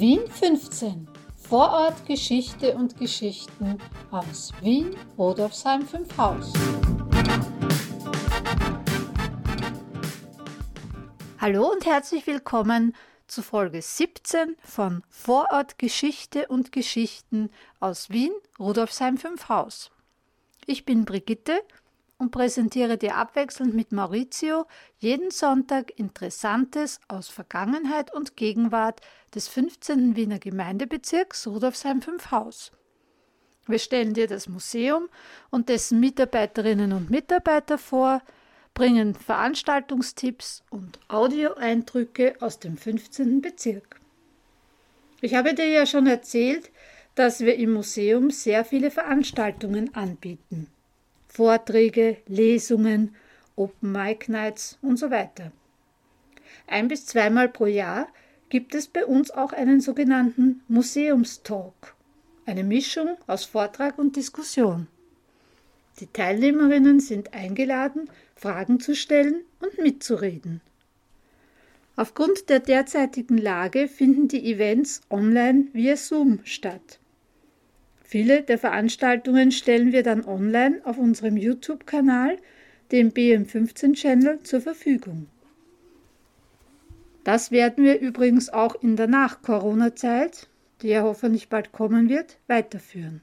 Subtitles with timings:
[0.00, 1.06] Wien 15.
[1.36, 3.78] Vorort Geschichte und Geschichten
[4.10, 6.52] aus Wien, Rodolfsheim 5 Haus.
[11.38, 12.96] Hallo und herzlich willkommen
[13.28, 19.92] zu Folge 17 von Vorort Geschichte und Geschichten aus Wien, Rudolfsheim 5 Haus.
[20.66, 21.62] Ich bin Brigitte
[22.24, 24.64] und präsentiere dir abwechselnd mit Maurizio
[24.98, 29.02] jeden Sonntag Interessantes aus Vergangenheit und Gegenwart
[29.34, 30.16] des 15.
[30.16, 32.72] Wiener Gemeindebezirks Rudolfsheim 5 Haus.
[33.66, 35.10] Wir stellen dir das Museum
[35.50, 38.22] und dessen Mitarbeiterinnen und Mitarbeiter vor,
[38.72, 43.42] bringen Veranstaltungstipps und Audioeindrücke aus dem 15.
[43.42, 44.00] Bezirk.
[45.20, 46.70] Ich habe dir ja schon erzählt,
[47.16, 50.73] dass wir im Museum sehr viele Veranstaltungen anbieten.
[51.34, 53.12] Vorträge, Lesungen,
[53.56, 55.50] Open Mic Nights und so weiter.
[56.68, 58.06] Ein bis zweimal pro Jahr
[58.50, 61.96] gibt es bei uns auch einen sogenannten Museumstalk,
[62.46, 64.86] eine Mischung aus Vortrag und Diskussion.
[65.98, 70.60] Die Teilnehmerinnen sind eingeladen, Fragen zu stellen und mitzureden.
[71.96, 77.00] Aufgrund der derzeitigen Lage finden die Events online via Zoom statt.
[78.14, 82.38] Viele der Veranstaltungen stellen wir dann online auf unserem YouTube-Kanal,
[82.92, 85.26] dem BM15-Channel, zur Verfügung.
[87.24, 90.48] Das werden wir übrigens auch in der Nach-Corona-Zeit,
[90.80, 93.20] die ja hoffentlich bald kommen wird, weiterführen.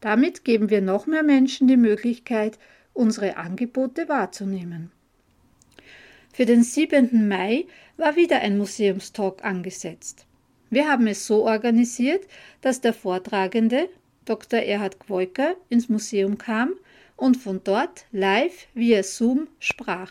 [0.00, 2.58] Damit geben wir noch mehr Menschen die Möglichkeit,
[2.94, 4.92] unsere Angebote wahrzunehmen.
[6.32, 7.28] Für den 7.
[7.28, 7.66] Mai
[7.98, 10.24] war wieder ein Museumstalk angesetzt.
[10.74, 12.26] Wir haben es so organisiert,
[12.60, 13.88] dass der Vortragende,
[14.24, 14.58] Dr.
[14.58, 16.72] Erhard Gwoiker, ins Museum kam
[17.16, 20.10] und von dort live via Zoom sprach.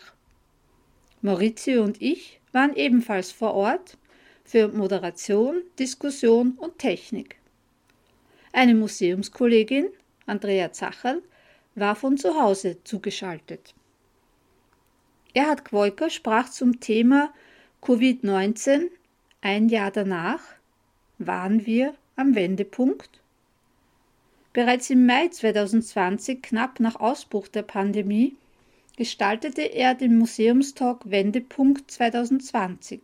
[1.22, 3.97] Maurizio und ich waren ebenfalls vor Ort
[4.45, 7.36] für Moderation, Diskussion und Technik.
[8.53, 9.90] Eine Museumskollegin,
[10.28, 11.22] Andrea Zacherl,
[11.75, 13.73] war von zu Hause zugeschaltet.
[15.34, 17.34] Erhard Gwoiker sprach zum Thema
[17.81, 18.84] Covid-19
[19.41, 20.40] ein Jahr danach
[21.28, 23.09] waren wir am Wendepunkt.
[24.53, 28.35] Bereits im Mai 2020, knapp nach Ausbruch der Pandemie,
[28.97, 33.01] gestaltete er den Museumstalk Wendepunkt 2020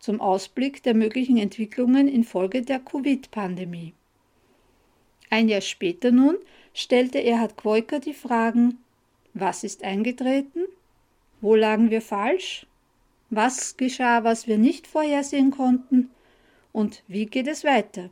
[0.00, 3.92] zum Ausblick der möglichen Entwicklungen infolge der Covid-Pandemie.
[5.28, 6.36] Ein Jahr später nun
[6.74, 8.78] stellte Erhard Quoiker die Fragen,
[9.34, 10.64] was ist eingetreten?
[11.40, 12.66] Wo lagen wir falsch?
[13.28, 16.10] Was geschah, was wir nicht vorhersehen konnten?
[16.72, 18.10] Und wie geht es weiter?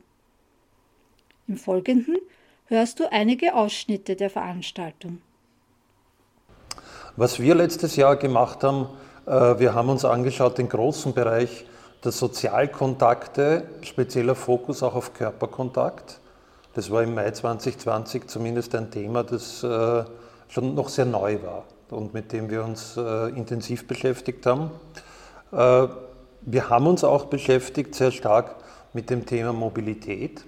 [1.47, 2.17] Im Folgenden
[2.67, 5.21] hörst du einige Ausschnitte der Veranstaltung.
[7.15, 8.87] Was wir letztes Jahr gemacht haben,
[9.25, 11.65] äh, wir haben uns angeschaut den großen Bereich
[12.03, 16.19] der Sozialkontakte, spezieller Fokus auch auf Körperkontakt.
[16.75, 20.03] Das war im Mai 2020 zumindest ein Thema, das äh,
[20.47, 24.71] schon noch sehr neu war und mit dem wir uns äh, intensiv beschäftigt haben.
[26.41, 28.55] Wir haben uns auch beschäftigt sehr stark
[28.93, 30.45] mit dem Thema Mobilität.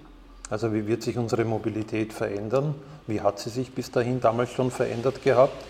[0.49, 2.75] Also wie wird sich unsere Mobilität verändern?
[3.07, 5.65] Wie hat sie sich bis dahin damals schon verändert gehabt?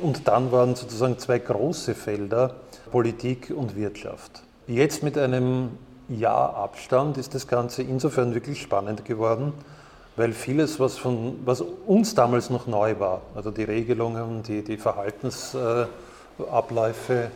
[0.00, 2.54] Und dann waren sozusagen zwei große Felder,
[2.90, 4.42] Politik und Wirtschaft.
[4.68, 5.70] Jetzt mit einem
[6.08, 9.52] Jahr Abstand ist das Ganze insofern wirklich spannend geworden,
[10.16, 14.76] weil vieles, was, von, was uns damals noch neu war, also die Regelungen, die, die
[14.76, 17.32] Verhaltensabläufe,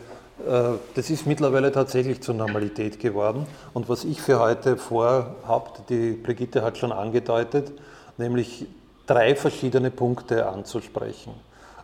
[0.95, 3.47] das ist mittlerweile tatsächlich zur Normalität geworden.
[3.73, 7.73] Und was ich für heute vorhabe, die Brigitte hat schon angedeutet,
[8.19, 8.67] nämlich
[9.07, 11.35] drei verschiedene Punkte anzusprechen.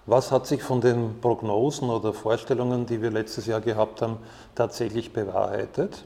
[0.07, 4.17] Was hat sich von den Prognosen oder Vorstellungen, die wir letztes Jahr gehabt haben,
[4.55, 6.05] tatsächlich bewahrheitet?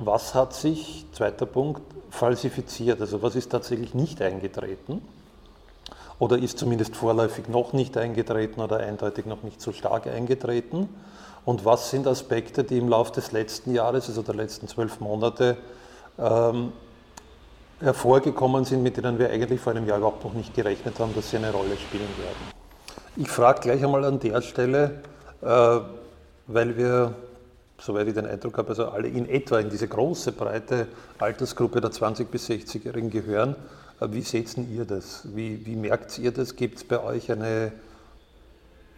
[0.00, 3.00] Was hat sich, zweiter Punkt, falsifiziert?
[3.00, 5.02] Also was ist tatsächlich nicht eingetreten?
[6.18, 10.88] Oder ist zumindest vorläufig noch nicht eingetreten oder eindeutig noch nicht so stark eingetreten?
[11.44, 15.56] Und was sind Aspekte, die im Laufe des letzten Jahres, also der letzten zwölf Monate,
[16.18, 16.72] ähm,
[17.80, 21.30] hervorgekommen sind, mit denen wir eigentlich vor einem Jahr überhaupt noch nicht gerechnet haben, dass
[21.30, 22.58] sie eine Rolle spielen werden?
[23.16, 25.02] Ich frage gleich einmal an der Stelle,
[25.42, 25.80] äh,
[26.46, 27.14] weil wir
[27.80, 30.88] soweit ich den Eindruck habe, also alle in etwa in diese große, breite
[31.18, 33.54] Altersgruppe der 20- bis 60-Jährigen gehören.
[34.00, 35.22] Äh, wie seht ihr das?
[35.34, 36.56] Wie, wie merkt ihr das?
[36.56, 37.72] Gibt es bei euch eine,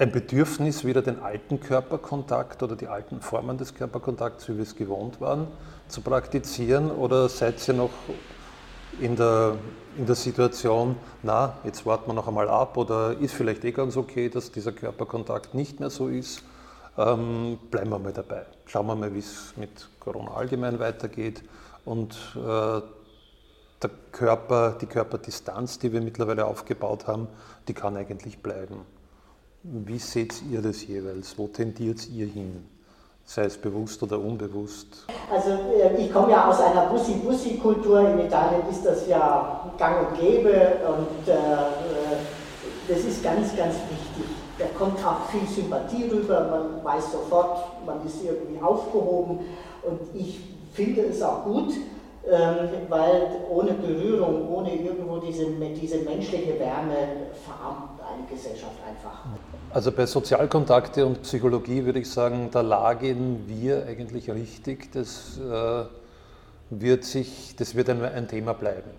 [0.01, 4.75] ein Bedürfnis, wieder den alten Körperkontakt oder die alten Formen des Körperkontakts, wie wir es
[4.75, 5.47] gewohnt waren,
[5.89, 6.91] zu praktizieren?
[6.91, 7.91] Oder seid ihr noch
[8.99, 9.57] in der,
[9.99, 13.99] in der Situation, na, jetzt warten wir noch einmal ab oder ist vielleicht eh ganz
[13.99, 16.43] okay, dass dieser Körperkontakt nicht mehr so ist?
[16.97, 18.47] Äh, ähm, bleiben wir mal dabei.
[18.65, 21.43] Schauen wir mal, wie es mit Corona allgemein weitergeht.
[21.85, 22.81] Und äh,
[23.83, 27.29] der Körper, die Körperdistanz, die wir mittlerweile aufgebaut haben,
[27.69, 28.87] die kann eigentlich bleiben.
[29.63, 31.37] Wie seht ihr das jeweils?
[31.37, 32.65] Wo tendiert ihr hin?
[33.27, 35.05] Sei es bewusst oder unbewusst?
[35.31, 38.01] Also äh, ich komme ja aus einer Bussi-Bussi-Kultur.
[38.09, 40.49] In Italien ist das ja gang und gäbe
[40.89, 41.37] und äh, äh,
[42.89, 44.35] das ist ganz, ganz wichtig.
[44.59, 49.41] Da kommt auch viel Sympathie rüber, man weiß sofort, man ist irgendwie aufgehoben
[49.83, 50.41] und ich
[50.73, 51.75] finde es auch gut,
[52.89, 55.47] weil ohne Berührung, ohne irgendwo diese,
[55.81, 59.25] diese menschliche Wärme verarmt eine Gesellschaft einfach.
[59.73, 64.93] Also bei Sozialkontakte und Psychologie würde ich sagen, da lagen wir eigentlich richtig.
[64.93, 65.85] Das äh,
[66.71, 68.91] wird, sich, das wird ein, ein Thema bleiben.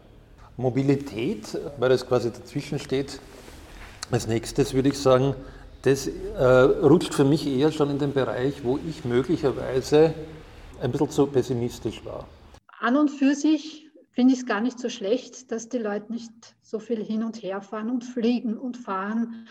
[0.58, 3.20] Mobilität, weil das quasi dazwischen steht,
[4.12, 5.36] als nächstes würde ich sagen,
[5.84, 10.14] das äh, rutscht für mich eher schon in den Bereich, wo ich möglicherweise
[10.82, 12.26] ein bisschen zu pessimistisch war.
[12.82, 16.32] An und für sich finde ich es gar nicht so schlecht, dass die Leute nicht
[16.64, 19.48] so viel hin und her fahren und fliegen und fahren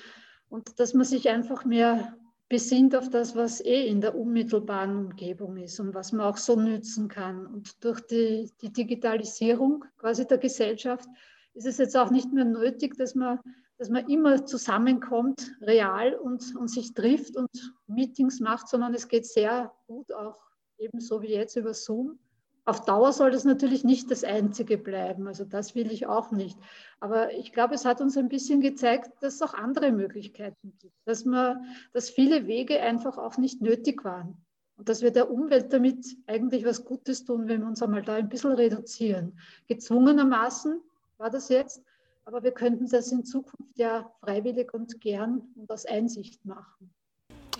[0.49, 2.17] und dass man sich einfach mehr
[2.49, 6.56] besinnt auf das, was eh in der unmittelbaren Umgebung ist und was man auch so
[6.56, 7.47] nützen kann.
[7.47, 11.09] Und durch die, die Digitalisierung quasi der Gesellschaft
[11.55, 13.38] ist es jetzt auch nicht mehr nötig, dass man
[13.79, 17.49] dass man immer zusammenkommt, real und, und sich trifft und
[17.87, 20.37] Meetings macht, sondern es geht sehr gut auch
[20.76, 22.19] ebenso wie jetzt über Zoom.
[22.65, 26.59] Auf Dauer soll das natürlich nicht das Einzige bleiben, also das will ich auch nicht.
[27.01, 30.95] Aber ich glaube, es hat uns ein bisschen gezeigt, dass es auch andere Möglichkeiten gibt,
[31.05, 34.37] dass, man, dass viele Wege einfach auch nicht nötig waren.
[34.77, 38.15] Und dass wir der Umwelt damit eigentlich was Gutes tun, wenn wir uns einmal da
[38.15, 39.39] ein bisschen reduzieren.
[39.67, 40.81] Gezwungenermaßen
[41.19, 41.83] war das jetzt,
[42.25, 46.91] aber wir könnten das in Zukunft ja freiwillig und gern und aus Einsicht machen.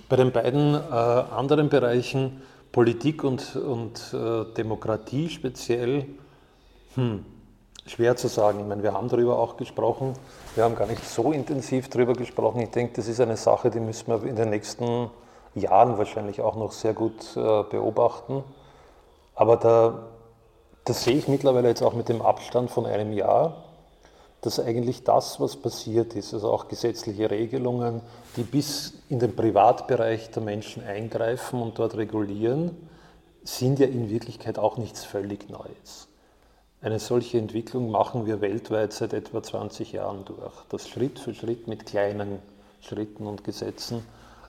[0.09, 2.41] Bei den beiden äh, anderen Bereichen,
[2.73, 6.07] Politik und, und äh, Demokratie speziell,
[6.95, 7.25] hm,
[7.87, 8.61] schwer zu sagen.
[8.61, 10.15] Ich meine, wir haben darüber auch gesprochen.
[10.55, 12.61] Wir haben gar nicht so intensiv darüber gesprochen.
[12.61, 15.11] Ich denke, das ist eine Sache, die müssen wir in den nächsten
[15.55, 18.45] Jahren wahrscheinlich auch noch sehr gut äh, beobachten.
[19.35, 20.07] Aber da,
[20.85, 23.65] das sehe ich mittlerweile jetzt auch mit dem Abstand von einem Jahr
[24.43, 28.01] dass eigentlich das, was passiert ist, also auch gesetzliche Regelungen,
[28.37, 32.77] die bis in den Privatbereich der Menschen eingreifen und dort regulieren,
[33.43, 36.09] sind ja in Wirklichkeit auch nichts völlig Neues.
[36.83, 41.69] Eine solche Entwicklung machen wir weltweit seit etwa 20 Jahren durch, dass Schritt für Schritt
[41.69, 42.39] mit kleinen
[42.81, 44.03] Schritten und Gesetzen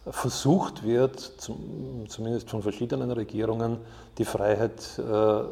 [0.09, 3.77] versucht wird, zumindest von verschiedenen Regierungen,
[4.17, 5.43] die Freiheit äh,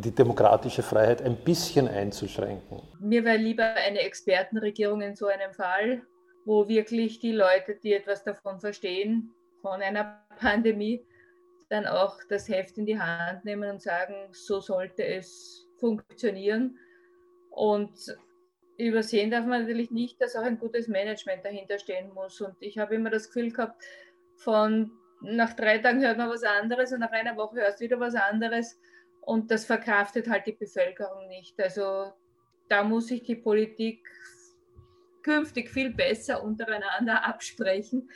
[0.00, 2.82] die demokratische Freiheit ein bisschen einzuschränken.
[2.98, 6.02] Mir wäre lieber eine Expertenregierung in so einem Fall,
[6.44, 9.30] wo wirklich die Leute, die etwas davon verstehen,
[9.62, 11.06] von einer Pandemie,
[11.70, 16.76] dann auch das Heft in die Hand nehmen und sagen, so sollte es funktionieren.
[17.50, 18.16] Und
[18.76, 22.40] übersehen darf man natürlich nicht, dass auch ein gutes Management dahinter stehen muss.
[22.40, 23.82] Und ich habe immer das Gefühl gehabt,
[24.36, 24.90] von
[25.20, 28.14] nach drei Tagen hört man was anderes und nach einer Woche hörst du wieder was
[28.14, 28.78] anderes.
[29.20, 31.58] Und das verkraftet halt die Bevölkerung nicht.
[31.60, 32.12] Also
[32.68, 34.06] da muss sich die Politik
[35.22, 38.10] künftig viel besser untereinander absprechen.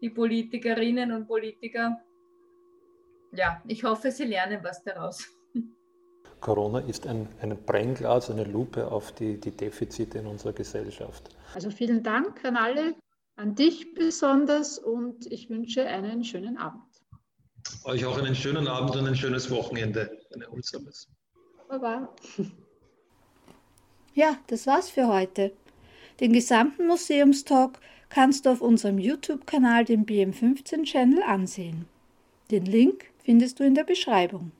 [0.00, 2.00] Die Politikerinnen und Politiker,
[3.32, 5.34] ja, ich hoffe, sie lernen was daraus.
[6.44, 11.30] Corona ist ein, ein Brennglas, eine Lupe auf die, die Defizite in unserer Gesellschaft.
[11.54, 12.94] Also vielen Dank an alle,
[13.36, 16.82] an dich besonders und ich wünsche einen schönen Abend.
[17.84, 20.18] Euch auch einen schönen Abend und ein schönes Wochenende.
[20.34, 21.08] Ein erholsames.
[21.66, 22.14] Baba.
[24.12, 25.50] Ja, das war's für heute.
[26.20, 31.86] Den gesamten Museumstalk kannst du auf unserem YouTube-Kanal, dem BM15-Channel, ansehen.
[32.50, 34.52] Den Link findest du in der Beschreibung.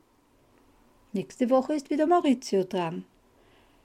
[1.15, 3.07] Nächste Woche ist wieder Maurizio dran.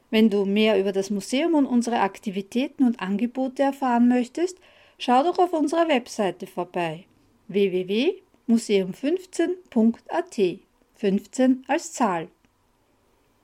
[0.09, 4.57] Wenn du mehr über das Museum und unsere Aktivitäten und Angebote erfahren möchtest,
[4.97, 7.05] schau doch auf unserer Webseite vorbei
[7.47, 8.15] www
[8.49, 10.59] museum15.at
[10.95, 12.29] 15 als Zahl.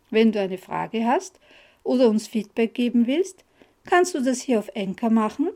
[0.10, 1.40] Wenn du eine Frage hast
[1.84, 3.46] oder uns Feedback geben willst,
[3.86, 5.52] kannst du das hier auf Enker machen